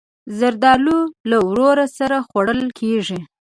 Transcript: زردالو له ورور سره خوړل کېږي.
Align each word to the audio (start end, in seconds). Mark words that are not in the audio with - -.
زردالو 0.39 0.97
له 1.29 1.37
ورور 1.49 1.77
سره 1.97 2.17
خوړل 2.27 2.61
کېږي. 2.79 3.19